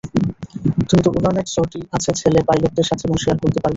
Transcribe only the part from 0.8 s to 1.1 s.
তুমি তো